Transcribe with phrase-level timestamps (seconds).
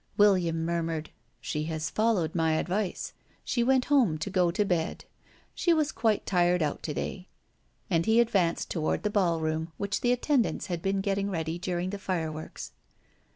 [0.17, 3.13] William murmured: "She has followed my advice.
[3.43, 5.05] She went home to go to bed.
[5.53, 7.27] She was quite tired out to day."
[7.87, 11.99] And he advanced toward the ballroom which the attendants had been getting ready during the
[11.99, 12.71] fireworks.